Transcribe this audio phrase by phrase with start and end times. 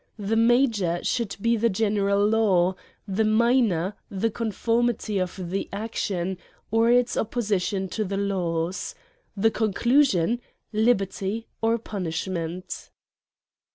[0.17, 2.73] The major should be the general law;
[3.07, 6.39] the minor, the conformity of the action,
[6.71, 8.95] or its opposition to the laws;
[9.37, 10.39] the conclusion^
[10.73, 12.89] liberty, or punishment.